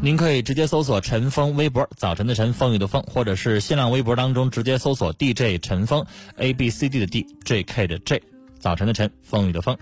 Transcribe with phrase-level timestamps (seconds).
[0.00, 6.04] 您可以直接搜索陈峰微博，早晨的晨，风雨的风，或者是新浪微博当中直接搜索 DJ 陈峰
[6.36, 8.22] ，A B C D 的 D，J K 的 J，
[8.58, 9.76] 早晨的晨，风雨的风。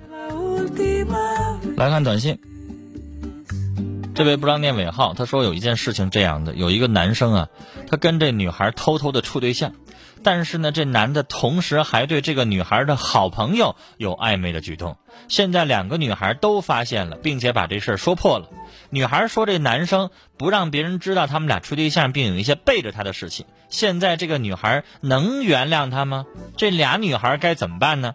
[1.76, 2.38] 来看短信，
[4.14, 7.48] 这位不知道念尾号，他说有一件事情这样的，有一个男生啊，
[7.88, 9.72] 他跟这女孩偷偷的处对象，
[10.24, 14.96] 但是呢，这男的同时还对这个女孩的好朋友有暧昧的举动，
[15.28, 18.48] 现在两个女孩都发现了，并且把这事儿说破了。
[18.90, 23.46] 女孩说：“这男生不让别人知道他们俩处对象，并有一些背着他的事情。
[23.68, 26.26] 现在这个女孩能原谅他吗？
[26.56, 28.14] 这俩女孩该怎么办呢？”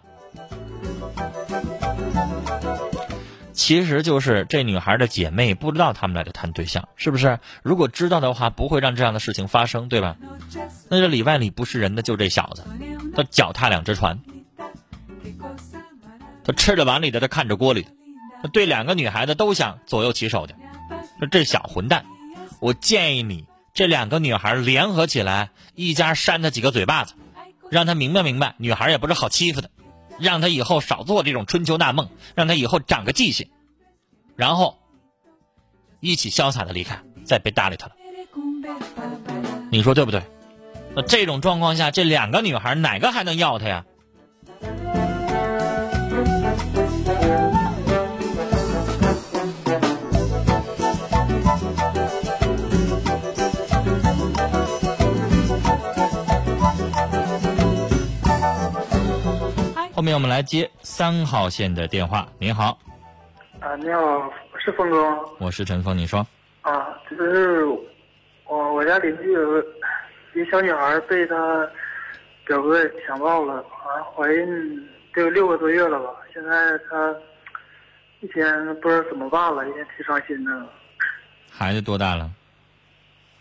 [3.58, 7.40] 其实就是这女孩的姐妹不知道他们俩在谈对象，是不是？
[7.64, 10.16] 如果知道的话，不会让这样的事情发生，对吧？
[10.88, 12.62] 那这里外里不是人的就这小子，
[13.16, 14.20] 他脚踏两只船，
[16.44, 17.90] 他吃着碗里的，他看着锅里的，
[18.42, 20.54] 他对两个女孩子都想左右其手的。
[21.18, 22.06] 说这小混蛋，
[22.60, 27.14] 我建议你这两个女孩联合起来，一家扇他几个嘴巴子，
[27.72, 29.68] 让他明白明白，女孩也不是好欺负的，
[30.20, 33.48] 让他以后少做这种春秋大梦，让他以后长个记性，
[34.36, 34.78] 然后
[36.00, 37.92] 一起潇洒的离开，再别搭理他了。
[39.70, 40.22] 你说对不对？
[40.94, 43.84] 那这种状况下，这两个女孩哪个还能要他呀？
[60.08, 62.26] 面我们来接三号线的电话。
[62.38, 62.78] 您好，
[63.60, 65.18] 啊，你好，是峰哥吗？
[65.38, 66.26] 我是陈峰，你说。
[66.62, 67.62] 啊，就是
[68.46, 69.62] 我我家邻居有个
[70.32, 71.36] 一个小女孩被她
[72.46, 76.08] 表哥强暴了，好像怀孕得有六个多月了吧？
[76.32, 77.14] 现在她
[78.20, 80.66] 一天不知道怎么办了，一天挺伤心的。
[81.50, 82.30] 孩子多大了？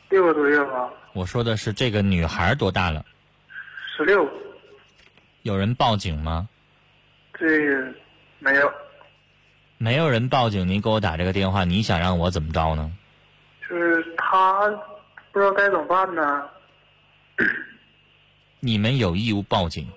[0.09, 0.89] 六个多月吧。
[1.13, 3.05] 我说的是这个女孩多大了？
[3.95, 4.29] 十六。
[5.43, 6.45] 有人报警吗？
[7.39, 7.93] 这
[8.39, 8.71] 没有。
[9.77, 12.91] 没有人报警，您给我打这个电话，你想让我怎么着呢？
[13.69, 14.67] 就是他
[15.31, 16.43] 不知道该怎么办呢。
[18.59, 19.87] 你们有义务报警。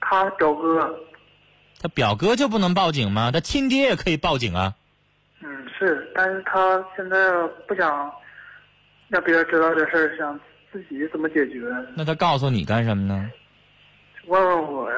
[0.00, 0.98] 他表哥。
[1.78, 3.30] 他表哥就不能报警吗？
[3.30, 4.74] 他亲爹也可以报警啊。
[5.42, 7.16] 嗯，是，但是他现在
[7.66, 8.10] 不想
[9.08, 10.38] 让别人知道这事儿，想
[10.72, 11.60] 自己怎么解决。
[11.94, 13.30] 那他告诉你干什么呢？
[14.26, 14.96] 问问我呀，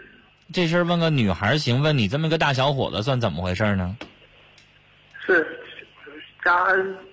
[0.52, 3.96] 这事儿问个女孩行，问你这么个大小伙子算怎么回事呢？
[5.26, 5.46] 是，
[6.44, 6.66] 家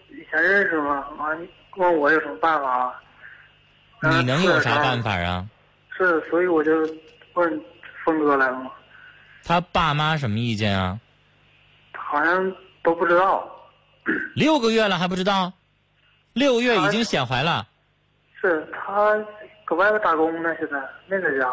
[0.09, 1.05] 以前认识吗？
[1.17, 2.95] 完问我有什么办法？
[4.01, 5.45] 你能有啥办法啊？
[5.97, 6.71] 是，所以我就
[7.33, 7.61] 问
[8.03, 8.71] 峰哥来了嘛。
[9.43, 10.99] 他爸妈什么意见啊？
[11.93, 13.47] 好像都不知道。
[14.35, 15.51] 六个月了还不知道？
[16.33, 17.67] 六个月已经显怀了。
[18.41, 19.17] 是他。
[19.65, 20.77] 搁外边打工呢，现在
[21.07, 21.51] 没在家。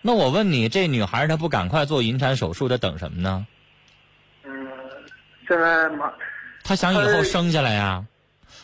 [0.00, 3.46] 那我问你，这女孩她不赶快做引产手术，她等什么呢？
[4.44, 4.68] 嗯，
[5.48, 6.12] 现在嘛。
[6.64, 8.04] 她想以后生下来呀。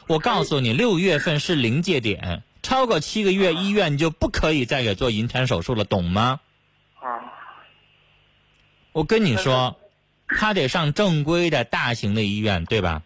[0.08, 6.40] 我告诉你，六月份是临界点，超过七个月，医院就不可以再给做引产手术了，懂吗？
[6.98, 7.06] 啊。
[8.92, 9.76] 我跟你说，
[10.26, 13.02] 她得上正规的大型的医院，对吧？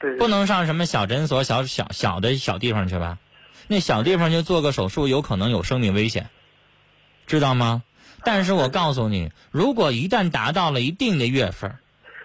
[0.00, 0.16] 对。
[0.16, 3.18] 不能上什么小诊所、小小小的小地方去吧？
[3.66, 6.28] 那小地方就做个手术，有可能有生命危险，
[7.26, 7.82] 知道吗？
[8.22, 11.78] 但是我告诉你，如果一旦达到了一定的月份，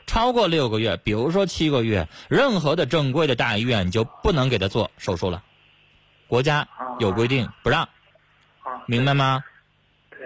[0.05, 5.43] 超过六个月，比如说七个月，任何的正规的大医院就不能给他做手术了，
[6.27, 6.67] 国家
[6.99, 7.87] 有规定不让，
[8.85, 9.43] 明白吗？
[10.09, 10.19] 对。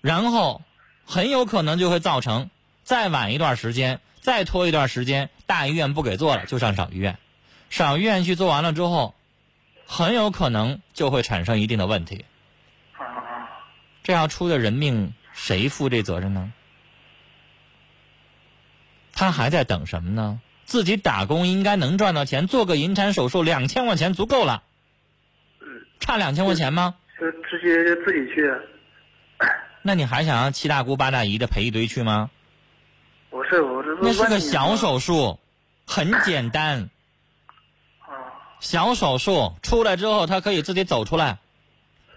[0.00, 0.62] 然后
[1.04, 2.50] 很有可能就会造成
[2.84, 7.18] 再晚一段时间，再拖一段时间，大医院不给做了，就上小医院，
[7.70, 9.14] 小医院去做完了之后。
[9.94, 12.24] 很有可能就会产生一定的问题，
[14.02, 16.50] 这要出的人命，谁负这责任呢？
[19.12, 20.40] 他还在等什么呢？
[20.64, 24.62] 自己打工应该能赚到钱，做个引产手术两千块钱足够了。
[26.00, 26.94] 差两千块钱吗？
[27.20, 28.50] 就直接就自己去。
[29.82, 32.30] 那你还想让七大姑八大姨的陪一堆去吗？
[33.28, 35.38] 不是，我这那是个小手术，
[35.86, 36.88] 很简单。
[38.62, 41.38] 小手术出来之后，他可以自己走出来。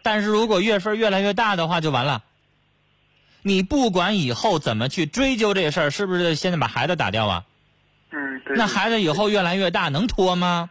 [0.04, 2.24] 但是如果月份越来越大的话，就完了。
[3.42, 7.46] 你不管以后怎么去追究这事儿，是不是现在把孩子打掉啊？
[8.12, 8.56] 嗯，对。
[8.56, 10.70] 那孩子以后越来越大，能拖吗？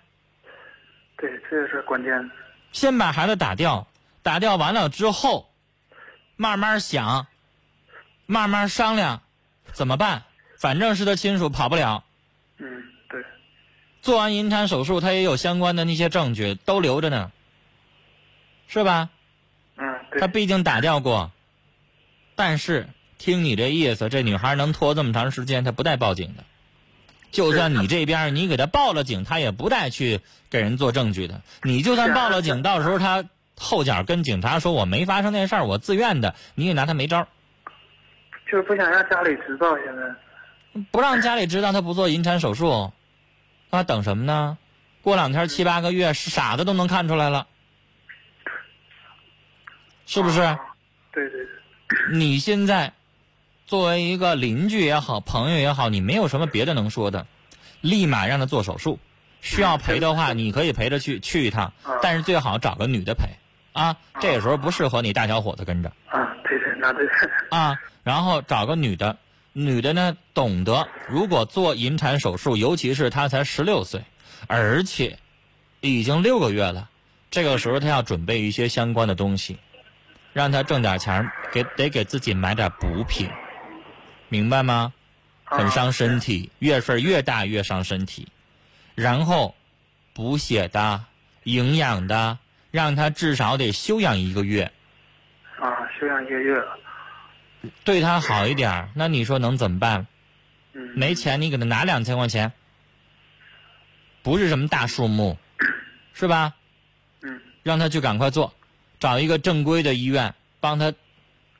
[1.16, 2.30] 对，这是关键。
[2.70, 3.88] 先把孩子打掉，
[4.22, 5.50] 打掉完了之后，
[6.36, 7.26] 慢慢想，
[8.26, 9.22] 慢慢商量，
[9.72, 10.22] 怎么办？
[10.56, 12.04] 反正是他亲属，跑不了。
[12.58, 12.93] 嗯，对。
[14.04, 17.32] 做完引产手术，他也有相关的那些证据，都留着呢，
[18.68, 19.08] 是吧？
[19.78, 20.20] 嗯，对。
[20.20, 21.32] 他毕竟打掉过。
[22.34, 22.86] 但是
[23.16, 26.44] 听你这意思，这女孩能拖这么长时间，她不带报警的。
[27.30, 31.40] 就算你这边你给她报了警，她也不带去给人做证据的。
[31.62, 33.24] 你就算报了警，到时候她
[33.58, 37.26] 后脚跟警察说我没发生那事儿，我自愿的，你也拿她没招。
[38.52, 42.92] 就是不想让家里知道，现在不让家里知道，她不做引产手术，
[43.76, 44.56] 那等什么呢？
[45.02, 47.46] 过两天七八个月，傻子都能看出来了，
[50.06, 50.38] 是不是？
[51.12, 51.48] 对对对。
[52.12, 52.92] 你现在
[53.66, 57.26] 作为一个邻居也好，朋友也好，你没有什么别的能说的，
[57.80, 58.98] 立马让他做手术。
[59.40, 63.28] 需要陪的话，你可以陪着去去一趟，但是最好找个女的陪
[63.74, 63.96] 啊。
[64.20, 67.06] 这个时候不适合你大小伙子跟着啊，对对，那对
[67.50, 67.76] 啊。
[68.02, 69.18] 然后找个女的，
[69.56, 74.02] 女的呢懂得，如果做引产手术，尤其是她才十六岁，
[74.48, 75.18] 而且
[75.80, 76.90] 已经六个月了，
[77.30, 79.58] 这个时候她要准备一些相关的东西。
[80.32, 83.30] 让她挣点钱，给得给自己买点补品，
[84.28, 84.92] 明白吗？
[85.44, 88.26] 很伤身体，月份越大越伤身体。
[88.96, 89.54] 然后，
[90.12, 91.04] 补血的、
[91.44, 92.36] 营养的，
[92.72, 94.72] 让她至少得休养一个月。
[95.60, 96.60] 啊，休养一个月。
[97.84, 100.06] 对他好一点，那你说能怎么办？
[100.72, 100.92] 嗯。
[100.94, 102.52] 没钱，你给他拿两千块钱，
[104.22, 105.38] 不是什么大数目，
[106.12, 106.54] 是吧？
[107.22, 107.40] 嗯。
[107.62, 108.52] 让他去赶快做。
[109.00, 110.94] 找一个正规的医院帮他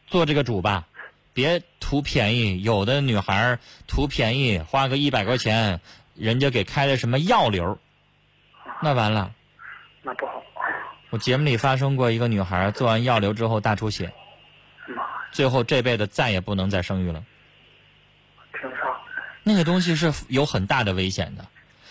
[0.06, 0.86] 做这个主吧，
[1.32, 2.62] 别图便宜。
[2.62, 5.80] 有的女孩图便宜，花个一百块钱，
[6.14, 7.78] 人家给开的什么药流，
[8.82, 9.32] 那完了。
[10.02, 10.42] 那不好。
[11.10, 14.12] 我节目里发生过一个女孩做完药流之后大出血，
[15.34, 17.22] 最后这辈子再也不能再生育了。
[18.52, 18.78] 挺伤。
[19.42, 21.44] 那个东西是有很大的危险的，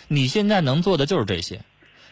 [0.07, 1.60] 你现在能做的就是这些。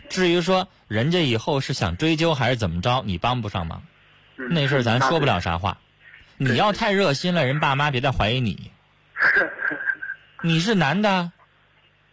[0.10, 3.82] 至于说人家以后是想追究还是怎么着，你帮不上忙，
[4.36, 5.78] 那事儿咱说不了啥话。
[6.38, 8.70] 你要太热心了，人爸妈别再怀疑你。
[10.44, 11.32] 你是男的，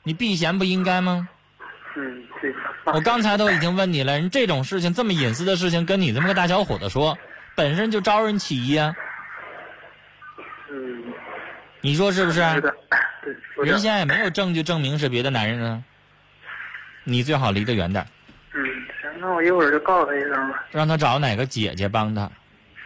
[0.05, 1.29] 你避嫌不应该吗？
[1.97, 2.55] 嗯，对。
[2.85, 7.19] 我刚才都已经问你了，人这种事情这么隐私的事情，跟你这么个大小伙子说，
[7.57, 8.95] 本身就招人起疑啊。
[11.81, 11.91] 嗯。
[11.91, 12.43] 你说是不是？
[12.55, 12.75] 是的。
[13.23, 13.65] 对。
[13.65, 15.83] 人现在也没有证据证明是别的男人啊。
[17.05, 18.07] 你最好离得远点。
[18.53, 18.63] 嗯，
[19.01, 20.65] 行，那我一会儿就告诉他一声吧。
[20.71, 22.31] 让他找哪个姐姐帮他，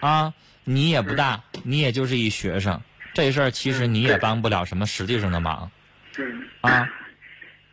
[0.01, 0.33] 啊，
[0.65, 2.81] 你也不大，你也就是一学生，
[3.15, 5.71] 这事儿其实你也帮不了什么实际上的忙。
[6.19, 6.45] 嗯。
[6.61, 6.89] 啊，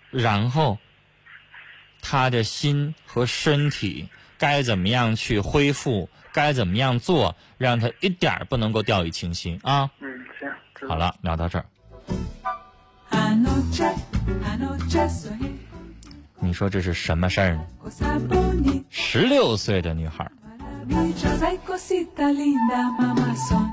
[0.09, 0.77] 然后，
[2.01, 9.91] 他的心和身体该怎么样去恢复，该怎么样做，让他一点儿不能够掉以轻心啊。
[9.99, 10.49] 嗯，行。
[10.87, 11.65] 好了，聊到这儿。
[16.39, 17.65] 你说这是什么事儿呢？
[18.89, 20.25] 十六岁的女孩。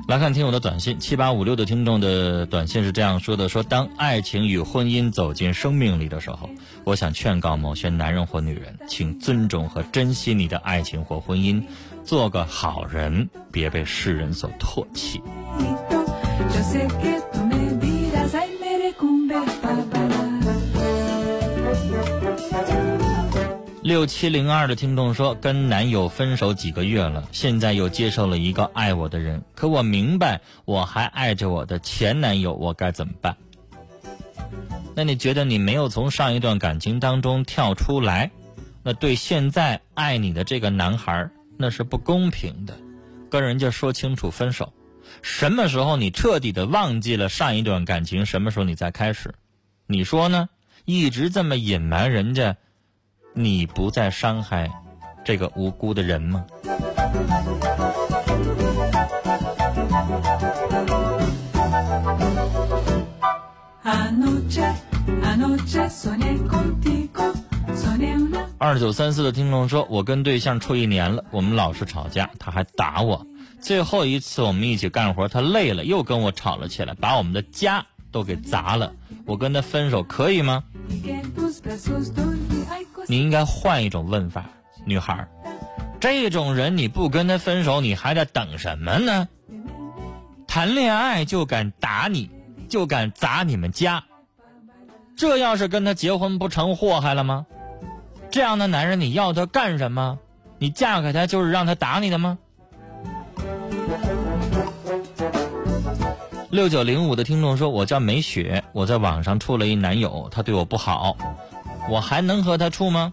[0.09, 6.49] 来看听友的短信，七八五六的听众的短信是这样说的：说当爱情与婚姻走进生命里的时候，
[6.85, 11.63] 我想劝告某些男人或女人，请尊重和珍惜你的爱情或婚姻，
[12.05, 15.21] 做个好人，别被世人所唾弃。
[23.97, 33.39] 六七零二的听众说，跟男友分手几个月了，现在又接受了一个爱我的人，可我明白我还爱着我的前男友，我该怎么办？
[34.95, 38.31] 那你觉得你没有从上一段感情当中跳出来，
[38.83, 42.77] 那对现在爱你的这个男孩那是不公平的，
[43.31, 44.75] 跟人家说清楚分手。
[45.23, 48.27] 什么时候你彻底的忘记了上一段感情？
[48.27, 49.35] 什么时候你再开始？
[49.87, 50.51] 你说呢？
[50.85, 52.59] 一直这么隐瞒人家。
[53.39, 54.67] 你不再伤害
[55.23, 56.43] 这个无辜的人吗？
[68.59, 73.27] 二九三四的听众说：“我跟对象处一年了，我们老是吵架，他还打我。
[73.61, 78.91] 最后一次我们一起干活，他累了又跟我吵了起来，把我们的家都给砸了。
[79.27, 80.65] 我跟他分手可以吗？”
[83.07, 84.45] 你应该换一种问法，
[84.85, 85.27] 女孩，
[86.01, 89.29] 这种人你不跟他分手，你还在等什么呢？
[90.47, 92.31] 谈恋爱就敢打你，
[92.69, 94.03] 就敢砸你们家，
[95.17, 97.47] 这要是跟他结婚不成祸害了吗？
[98.31, 100.19] 这样的男人你要他干什么？
[100.59, 102.39] 你嫁给他就是让他打你的吗？
[106.51, 111.17] 六九零五的听众说：“我叫梅雪，我在网上处了一男友，他对我不好，
[111.89, 113.13] 我还能和他处吗？”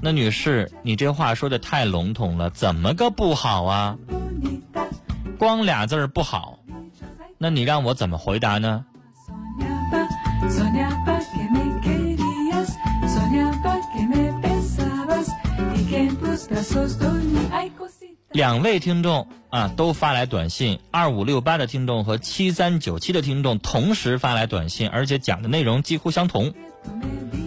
[0.00, 3.96] 那女士，你这话说的太笼统了，怎么个不好啊？
[5.38, 6.58] 光俩字儿不好，
[7.38, 8.84] 那你让我怎么回答呢？
[18.44, 26.52] 两位听众啊，都发来短信，二五六八的听众和七三九七的听众同时发来短信，而且讲的内容几乎相同，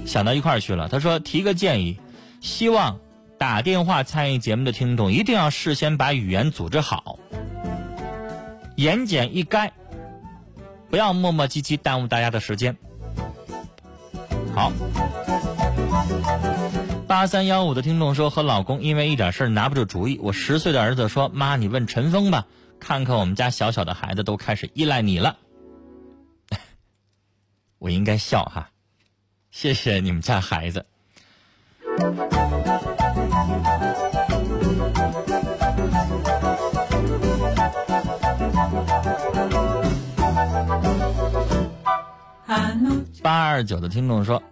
[0.07, 0.89] 想到一块儿去了。
[0.89, 1.99] 他说提个建议，
[2.41, 2.97] 希望
[3.37, 7.19] 打电话参与节目的听众一定要事先把语言组织好，
[8.75, 9.69] 言简意赅，
[10.89, 12.75] 不要磨磨唧唧耽误大家的时间。
[14.55, 14.71] 好。
[17.07, 20.19] 八三幺五的听众说，和老公因为一点事儿拿不住主意。
[20.21, 22.45] 我十岁的儿子说：“妈，你问陈峰吧，
[22.79, 25.37] 看看我们家小小的孩子都开始依赖你了。
[27.79, 28.69] ”我应该笑哈，
[29.51, 30.85] 谢谢你们家孩子。
[43.23, 44.43] 八二九的听众说。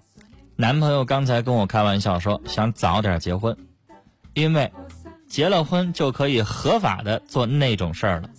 [0.58, 3.56] 男朋友刚才跟我开玩笑说想早点结婚，
[4.34, 4.72] 因为
[5.28, 8.30] 结了婚就可以合法的做那种事儿了。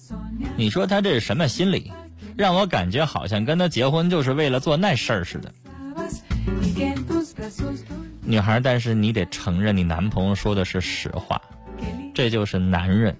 [0.56, 1.92] 你说他这是什么心理？
[2.34, 5.52] 让我感觉好像跟他结婚就是为了做那事儿似的。
[8.22, 11.40] 女孩，但是你得承认你男朋友说的是实话，
[12.14, 13.14] 这就是男人。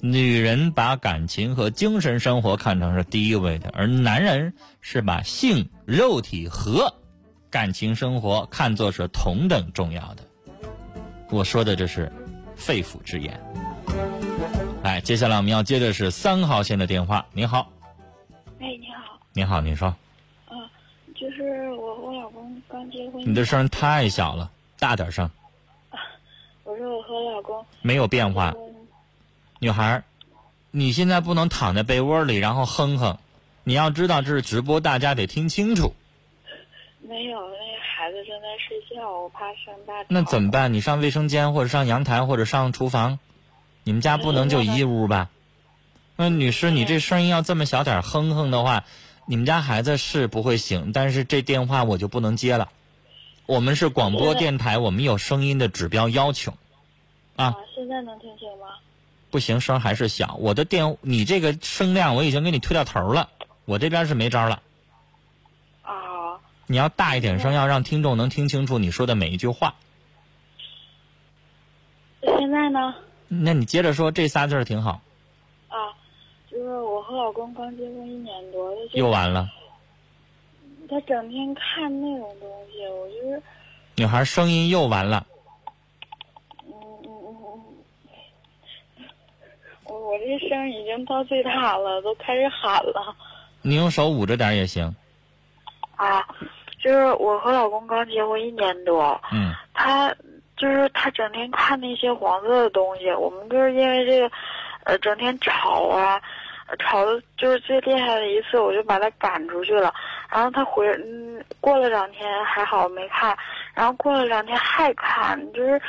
[0.00, 6.92] 女人把感情和精神生活看成是第一位的，而男人是把性、肉体和。
[7.52, 10.22] 感情生活看作是同等重要的，
[11.28, 12.10] 我说的这是
[12.56, 13.38] 肺腑之言。
[14.82, 17.26] 来，接下来我们要接的是三号线的电话。
[17.34, 17.70] 你好，
[18.58, 19.94] 哎，你好，你好，你说，
[20.50, 20.56] 嗯，
[21.14, 25.30] 就是我我老公刚结婚，你的声太小了，大点声。
[26.64, 28.54] 我说我和我老公没有变化，
[29.58, 30.02] 女孩，
[30.70, 33.18] 你现在不能躺在被窝里然后哼哼，
[33.62, 35.94] 你要知道这是直播，大家得听清楚。
[37.08, 40.04] 没有，那孩子正在睡觉，我怕声大。
[40.08, 40.72] 那怎么办？
[40.72, 43.18] 你上卫生间，或者上阳台，或者上厨房。
[43.82, 45.28] 你们家不能就一屋吧？
[46.14, 48.84] 那女士，你这声音要这么小点哼哼的话，
[49.26, 52.68] 你们家孩子是不会醒，但是这电话我就不能接了。
[53.46, 56.54] 我们是广播电台，我们有声音的指标要求。
[57.34, 58.66] 啊，现在能听清吗？
[59.30, 60.36] 不行，声还是小。
[60.38, 63.28] 我的电，你这个声量我已经给你推到头了，
[63.64, 64.62] 我这边是没招了。
[66.72, 69.74] 你要大一点声，要让听众能听清楚你说的每一句话。
[72.22, 72.94] 现在呢？
[73.28, 75.02] 那你接着说，这仨字儿挺好。
[75.68, 75.76] 啊，
[76.50, 78.76] 就是我和老公刚结婚一年多的。
[78.94, 79.50] 又完了。
[80.88, 83.42] 他整天看那种东西，我就是。
[83.96, 85.26] 女孩声音又完了。
[86.64, 87.36] 嗯嗯嗯
[88.96, 89.04] 嗯。
[89.84, 93.14] 我我这声已经到最大了，都开始喊了。
[93.60, 94.96] 你用手捂着点也行。
[95.96, 96.26] 啊，
[96.82, 100.12] 就是我和老公刚结婚一年多，嗯，他
[100.56, 104.30] 就是他整天看那些黄色的东西，我们就是因为这个，
[104.84, 106.20] 呃，整天吵啊，
[106.80, 109.94] 吵的就是最厉害的一次，我就把他赶出去了。
[110.28, 113.36] 然后他回，嗯，过了两天还好没看，
[113.74, 115.80] 然后过了两天还看，就是。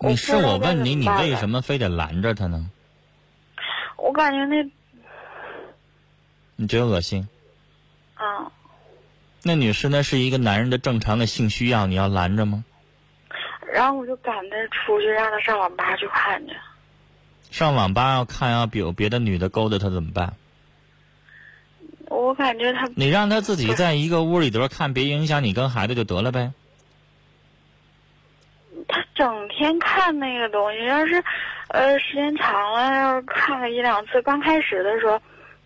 [0.00, 2.68] 你是我问你，你为什么非得拦着他呢？
[3.96, 4.68] 我感觉那。
[6.56, 7.28] 你觉得恶心？
[8.14, 8.50] 啊。
[9.42, 12.62] 那女士，那是一个男人的正常的性需要，你要拦着吗？
[13.72, 16.54] 然后我就赶他出去，让他上网吧去看去。
[17.50, 20.34] 上网吧要看要有别的女的勾搭他怎么办？
[22.08, 22.86] 我感觉他……
[22.96, 26.52] 你让他自己在一个屋里头看，别影响你跟孩子就得了呗。
[28.88, 31.24] 他整天看那个东西，要是
[31.68, 35.18] 呃时间长了，要是看了一两次，刚开始的时候。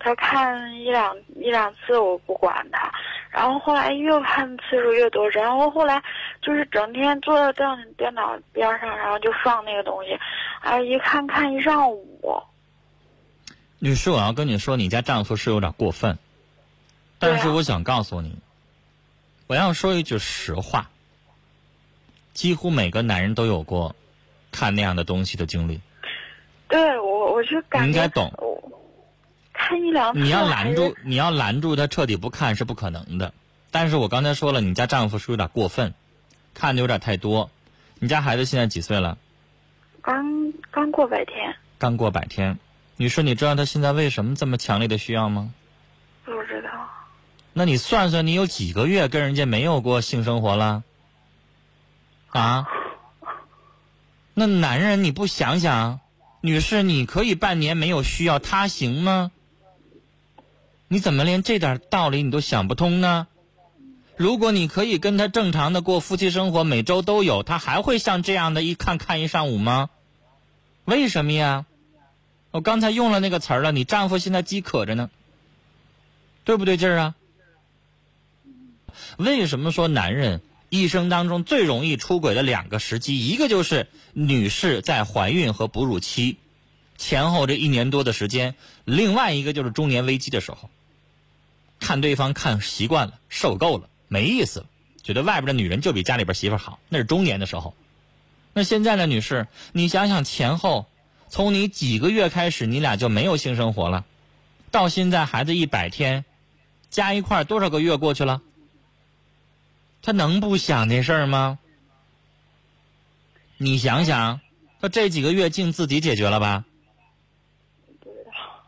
[0.05, 2.93] 他看一两一一两次我不管他，
[3.31, 5.99] 然后后来越看次数越多，然后后来
[6.43, 10.15] 就是整天坐在电电脑边上，然后就放那个东西，
[10.61, 12.43] 哎，一看看一上午。
[13.79, 16.19] 女士，我要跟你说，你家丈夫是有点过分，
[17.17, 18.37] 但是我想告诉你，
[19.47, 20.87] 我要说一句实话，
[22.33, 23.95] 几乎每个男人都有过
[24.51, 25.81] 看那样的东西的经历。
[26.67, 28.31] 对我，我就感觉你应该懂。
[29.67, 33.33] 看一两次，你要拦住，你要拦住他彻底不看是不可能的。
[33.71, 35.95] 但是我刚才说了，你家丈夫是有点过分，
[36.53, 37.49] 看的有点太多。
[37.97, 39.17] 你家孩子现在几岁了？
[40.03, 41.55] 刚刚过百天。
[41.79, 42.59] 刚过百天。
[42.97, 45.51] 女士，你知道他现在为什么这么强烈的需要吗？
[46.23, 46.69] 不知道。
[47.53, 50.83] 那你算算，你有几个月跟人家没有过性生活了？
[52.29, 52.67] 啊？
[54.35, 56.01] 那男人你不想想，
[56.41, 59.31] 女士，你可以半年没有需要，他行吗？
[60.87, 63.27] 你怎么连这点道理你都想不通呢？
[64.15, 69.89] 如果你可以跟他正常的过夫妻生活，每周都有，他还会像这样的一看看一上午吗？
[70.85, 71.65] 为什么呀？
[72.51, 75.09] 我刚才用了那个词儿了，你丈夫现在饥渴着呢，
[76.45, 77.15] 对不对劲儿啊？
[79.17, 86.37] 为什么说男人一生当中最容易出轨的两个时机，一个就是女士在怀孕和哺乳期
[86.97, 90.69] 前后这一年多的时间，另外一个就是中年危机的时候，
[91.85, 94.65] 看对方看习惯了，受够了，没意思了，
[95.03, 97.75] 觉得外边的女人就比家里边媳妇好，那是中年的时候。
[98.53, 100.87] 那现在呢，女士，你想想前后。
[101.27, 104.05] 从你几个月开始，你俩就没有性生活了，
[104.71, 106.25] 到现在孩子一百天，
[106.89, 108.41] 加一块多少个月过去了？
[110.01, 111.59] 他能不想这事儿吗？
[113.57, 114.39] 你想想，
[114.81, 116.63] 他这几个月净自己解决了吧？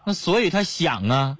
[0.05, 1.37] 那所以他想啊。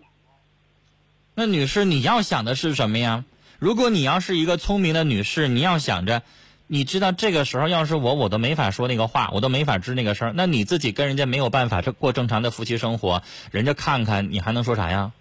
[1.39, 3.23] 那女士，你要想的是什么呀？
[3.59, 6.23] 如果你要是一个聪明的女士，你要想着。
[6.65, 15.11] 你知道这个时候要是我，我都没法说那个话，我都没法吱那个声那你自己跟人家没有办法这过正常的夫妻生活，人家看看你还能说啥呀？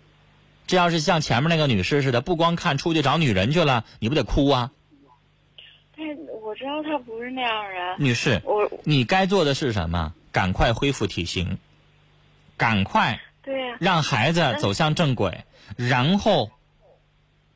[0.66, 4.70] 这要是像前面那个女士似的，不光看出去找女人去了，你不得哭啊？
[5.94, 6.06] 但
[6.42, 7.96] 我知道他不是那样人。
[7.98, 10.14] 女士，我你该做的是什么？
[10.32, 11.58] 赶快恢复体型，
[12.56, 15.44] 赶快对呀，让孩子走向正轨，
[15.76, 16.50] 然后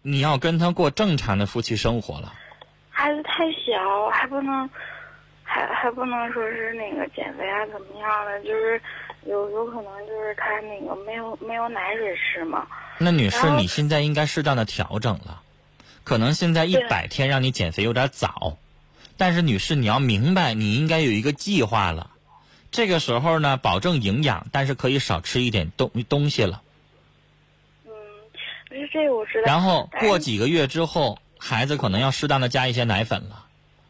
[0.03, 2.33] 你要跟他过正常的夫妻生活了。
[2.89, 4.71] 孩子太小，还不能，
[5.43, 8.41] 还还不能说是那个减肥啊，怎么样的？
[8.45, 8.81] 就是
[9.27, 12.65] 有有可能就是他那个没有没有奶水吃嘛。
[12.99, 15.43] 那女士，你现在应该适当的调整了，
[16.05, 18.59] 可能现在一百天让你减肥有点早，
[19.17, 22.11] 但是女士你要明白，你应该有一个计划了。
[22.71, 26.63] 这个时候呢，保证营养，但是可以少吃一点东东西了。
[27.87, 27.93] 嗯，
[28.69, 29.45] 不是这个我知道。
[29.47, 31.19] 然后过几个月之后。
[31.43, 33.47] 孩子可能要适当的加一些奶粉了，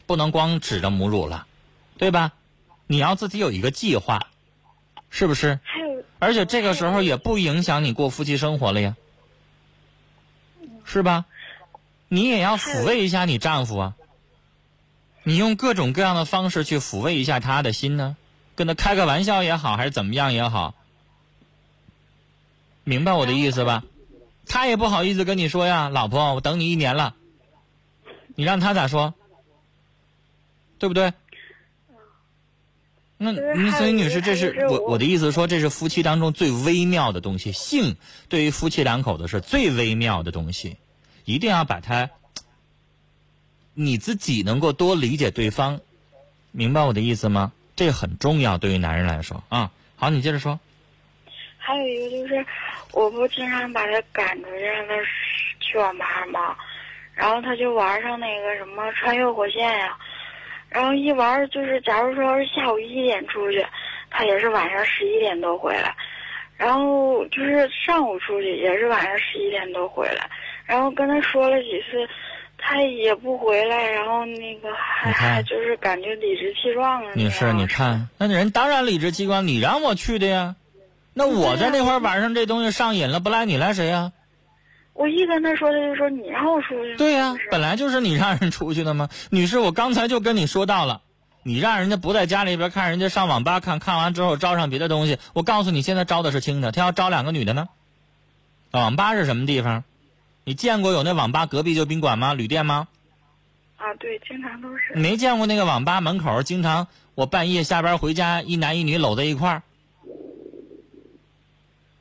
[0.07, 1.49] 不能光指着母乳了，
[1.99, 2.31] 对吧？
[2.87, 4.29] 你要自己有一个计划，
[5.11, 5.59] 是不是？
[6.21, 8.95] 而且这个时候也不影响你过夫妻生活了呀，
[10.85, 11.25] 是吧？
[12.07, 13.95] 你也要抚慰一下你丈夫啊，
[15.25, 18.16] 你用各种各样的方式去抚慰一下他的心呢，
[18.61, 20.75] 跟他开个玩笑也好，还是怎么样也好，
[22.85, 23.85] 明白我的意思吧？
[24.46, 27.16] 他也不好意思跟你说呀，老婆，我等你一年了。
[28.35, 29.14] 你让他咋说？
[30.79, 31.14] 对不对？
[33.16, 37.53] 那你所以女士，这是我我的意思说，这是夫妻当中最微妙的东西。
[37.53, 37.96] 性
[38.29, 40.77] 对于夫妻两口子是最微妙的东西，
[41.25, 42.11] 一定要把它，
[43.73, 45.81] 你自己能够多理解对方，
[46.51, 47.55] 明白我的意思吗？
[47.81, 49.71] 这很重要，对于男人来说啊。
[49.97, 50.61] 好，你接着说。
[51.57, 52.47] 还有一个就是，
[52.93, 54.93] 我不经常把他赶出去让他
[55.61, 56.55] 去网吧吗？
[57.14, 59.97] 然后他就玩上那个什么穿越火线呀，
[60.69, 63.66] 然后一玩就是，假如说是下午一点出去，
[64.11, 65.97] 他也是晚上十一点多回来，
[66.59, 70.29] 然后就是上午出去也是晚上十一点多回来，
[70.66, 72.07] 然后跟他说了几次，
[72.73, 77.11] 他也不回来，然后那个还还就是感觉理直气壮的。
[77.17, 80.55] 女士，你看，那人当然理直气壮，你让我去的呀，
[81.13, 84.13] 那我在那块晚上这东西上瘾了，不赖你赖谁呀？
[84.93, 86.97] 我一跟他说，他就说你让我出去。
[86.97, 89.09] 对呀，本来就是你让人出去的吗？
[89.31, 91.01] 女士，我刚才就跟你说到了，
[91.43, 95.19] 你让人家不在家里边看，人家上网吧看看完之后招上别的东西。
[95.33, 97.67] 我告诉你，现在招的是轻的，他要招两个女的呢。
[98.71, 99.83] 网吧是什么地方？
[100.44, 102.35] 你见过有那网吧隔壁就宾馆吗？
[102.35, 102.88] 旅店吗？
[103.76, 104.94] 啊，对，经常都是。
[104.94, 109.62] 没见过那个网吧门口经常我半夜下班回家，一男一女搂在一块儿，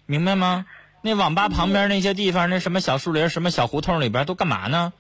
[0.06, 0.65] 明白吗？
[1.02, 4.91] 那网吧旁边那些地方，那什么小树林、什么小胡同里边都干嘛呢？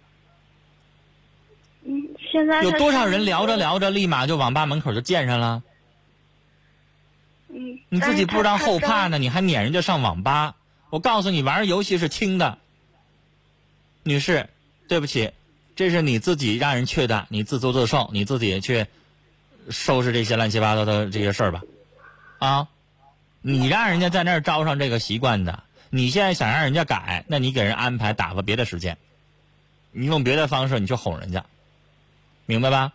[1.83, 5.63] 嗯，现在有多少人聊着聊着，立马就网吧门口就见上了？
[7.49, 10.55] 嗯，你自己不知道后怕呢，你还撵人家上网吧？
[10.89, 12.57] 我告诉你，玩游戏是轻的。
[14.03, 14.47] 女士，
[14.87, 15.31] 对不起，
[15.75, 18.85] 这是你自己让人去的，你自作自受，你自己去
[19.69, 21.61] 收拾这些乱七八糟的这些事儿吧。
[22.39, 22.67] 啊，
[23.41, 28.97] 你让人家在那儿招上这个习惯的，你现在想让人家改，那你给人安排打发别的时间，
[29.91, 31.45] 你用别的方式你去哄人家，
[32.45, 32.93] 明白吧？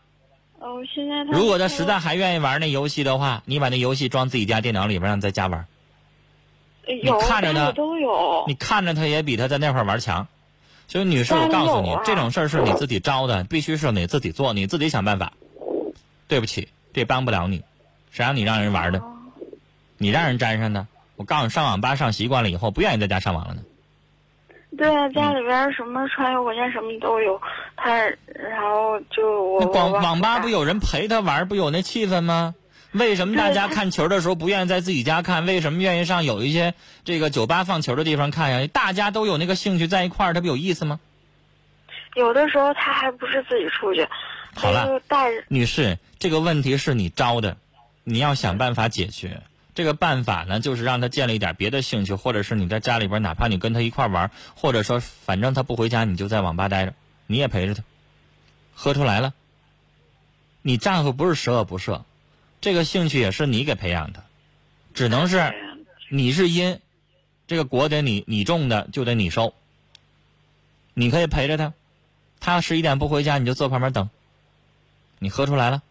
[0.59, 5.67] 哦，现在如果他实在还愿意玩那游戏的话，你把那游戏装自己家电脑里边，让他在家玩。
[6.87, 10.27] 你看着他都有，你看着他也比他在那块玩强。
[10.87, 15.33] 所以，女士，我告诉你，这种事儿是你自己招的，必须是你自己做，你自己想办法。
[16.29, 17.63] 对不起，这帮不了你，
[18.11, 19.03] 谁让你让人玩的？
[19.99, 20.87] 你让人粘上的。
[21.17, 23.63] 我告诉你，上网吧上习惯了以后，不愿意在家上网了呢。
[24.77, 27.41] 对啊，家里边什么穿越火线什么都有，
[27.77, 27.95] 他
[28.35, 32.55] 然后就我网网吧不有人陪他玩，不有那气氛吗？
[32.95, 35.47] 为什么大家看球的时候不愿意在自己家看？
[35.47, 38.69] 为什么愿意上有一些这个酒吧放球的地方看呀？
[38.73, 41.01] 大家都有那个兴趣在一块儿，它不有意思吗？
[42.15, 44.07] 有的时候他还不是自己出去，
[44.55, 47.57] 好了，带女士，这个问题是你招的，
[48.05, 49.43] 你要想办法解决。
[49.75, 56.95] 这个办法呢，就是让他建立一点别的兴趣，或者是你在家里边，哪怕你跟他一块玩，或者说反正他不回家，你就在网吧待着，
[57.27, 57.83] 你也陪着他。
[58.73, 59.35] 喝出来了，
[60.63, 62.03] 你丈夫不是十恶不赦。
[62.65, 64.25] 这个兴趣也是你给培养的，
[64.95, 65.53] 只能是
[66.09, 66.81] 你是因，
[67.47, 69.53] 这个果得你你种的就得你收。
[70.95, 71.75] 你可以陪着他，
[72.41, 74.09] 他十一点不回家，你就坐旁边等。
[75.19, 75.83] 你喝出来了，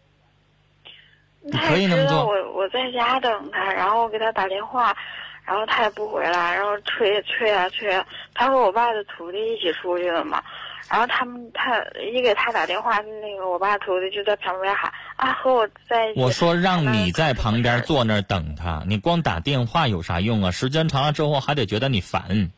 [1.42, 2.26] 你可以那么做。
[2.26, 4.96] 我我在家等他，然后我给他打电话，
[5.44, 8.04] 然后他也不回来，然后催催啊催。
[8.34, 10.42] 他和我爸的徒弟一起出去了嘛。
[10.90, 11.80] 然后他们他
[12.12, 14.92] 一给他打电话，那个我爸徒弟就在旁边喊
[15.24, 16.20] 他，和我在一起。
[16.20, 20.50] 我说让你在旁边坐那儿等他，你光打电话有啥用啊？
[20.50, 22.50] 时间长了之后还得觉得你烦。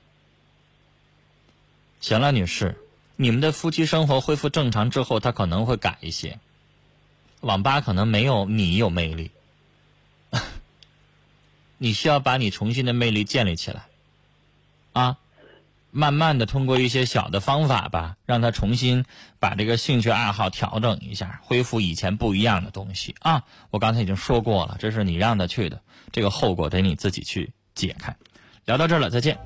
[2.01, 2.77] 行了，女士，
[3.15, 6.39] 你们的夫妻生活恢复正常之后，他可能会改一些。
[7.41, 9.31] 网吧可能没有你有魅力，
[11.79, 13.87] 你需要把你重新的魅力建立起来，
[14.93, 15.19] 啊。
[15.91, 19.05] 慢慢的通过一些小的方法吧，让他重新
[19.39, 23.45] 把这个兴趣爱好调整一下，恢复以前不一样的东西啊！
[23.71, 25.81] 我刚才已经说过了，这是你让他去的，
[26.13, 28.15] 这个后果得你自己去解开。
[28.67, 29.39] 聊到这儿了，再见。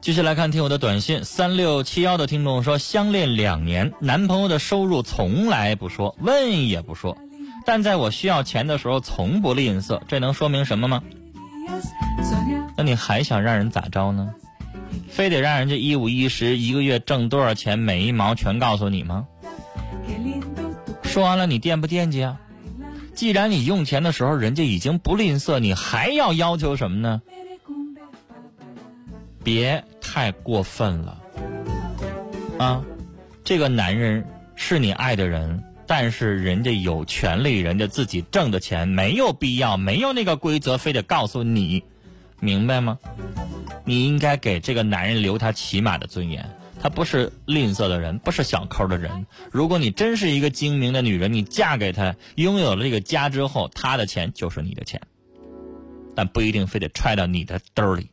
[0.00, 7.18] 继续来看听友的短信，三六七幺的听众说，相恋两年，男朋友的收入从来不说，问也不说。
[7.68, 11.02] 但在我需要钱的时候从不吝啬，这能说明什么吗？
[12.78, 14.32] 那你还想让人咋着呢？
[15.10, 19.26] 非得让人家一五一十一个月挣多少钱每一毛全告诉你吗？
[21.02, 22.40] 说完了你惦不惦记啊？
[23.14, 27.20] 既然你用钱的时候人家已经不吝啬，你还要要求什么呢？
[29.44, 31.20] 别太过分了
[32.58, 32.82] 啊！
[33.44, 34.24] 这个男人
[34.56, 35.62] 是你爱的人。
[35.88, 41.82] 但是人家有权利，人家自己挣的钱没有必要，没有那个规则非得告诉你，
[42.40, 42.98] 明白吗？
[43.86, 46.48] 你应该给这个男人留他起码的尊严。
[46.80, 49.26] 他不是吝啬的人，不是小抠的人。
[49.50, 55.00] 如果你真是一个精明的女人，你嫁给他，拥有了这个家之后，他的钱就是你的钱，
[56.14, 58.10] 但不一定非得揣到你的兜里。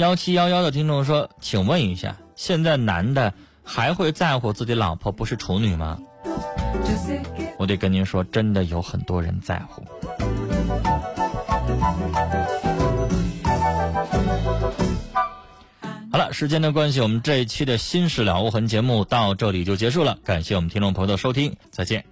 [0.00, 5.98] 幺七幺幺的听众说：“请问一下，现在男的还会在乎自己老婆不是处女吗？”
[7.58, 9.84] 我得跟您说，真的有很多人在乎。
[16.10, 20.16] 好了，时间的关系，我们这一期的《新事了无痕》节目到这里就结束了。
[20.24, 22.06] 感谢我们听众朋友的收听，再见。